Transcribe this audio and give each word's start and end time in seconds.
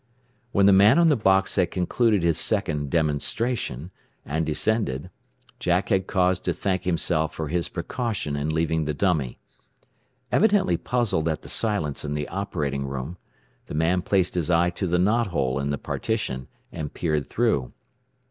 When 0.51 0.65
the 0.65 0.73
man 0.73 0.97
on 0.97 1.09
the 1.09 1.15
box 1.15 1.57
had 1.57 1.69
concluded 1.69 2.23
his 2.23 2.39
second 2.39 2.89
"demonstration," 2.89 3.91
and 4.25 4.43
descended, 4.43 5.11
Jack 5.59 5.89
had 5.89 6.07
cause 6.07 6.39
to 6.39 6.55
thank 6.55 6.85
himself 6.85 7.35
for 7.35 7.49
his 7.49 7.69
precaution 7.69 8.35
in 8.35 8.49
leaving 8.49 8.85
the 8.85 8.95
dummy. 8.95 9.37
Evidently 10.31 10.75
puzzled 10.75 11.29
at 11.29 11.43
the 11.43 11.49
silence 11.49 12.03
in 12.03 12.15
the 12.15 12.27
operating 12.29 12.87
room, 12.87 13.17
the 13.67 13.75
man 13.75 14.01
placed 14.01 14.33
his 14.33 14.49
eye 14.49 14.71
to 14.71 14.87
the 14.87 14.97
knot 14.97 15.27
hole 15.27 15.59
in 15.59 15.69
the 15.69 15.77
partition, 15.77 16.47
and 16.71 16.95
peered 16.95 17.27
through. 17.27 17.71